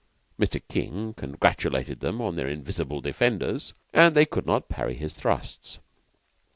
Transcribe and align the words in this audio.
Mr. 0.39 0.59
King 0.67 1.13
congratulated 1.13 1.99
them 1.99 2.19
on 2.21 2.35
their 2.35 2.47
invisible 2.47 3.01
defenders, 3.01 3.75
and 3.93 4.15
they 4.15 4.25
could 4.25 4.47
not 4.47 4.67
parry 4.67 4.95
his 4.95 5.13
thrusts. 5.13 5.77